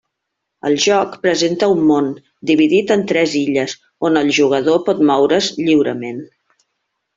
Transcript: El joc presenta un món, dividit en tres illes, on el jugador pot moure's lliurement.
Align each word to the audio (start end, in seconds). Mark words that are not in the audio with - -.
El 0.69 0.77
joc 0.85 1.11
presenta 1.25 1.69
un 1.73 1.83
món, 1.89 2.07
dividit 2.53 2.95
en 2.97 3.05
tres 3.13 3.37
illes, 3.43 3.77
on 4.11 4.19
el 4.25 4.35
jugador 4.41 4.83
pot 4.91 5.07
moure's 5.13 5.53
lliurement. 5.63 6.27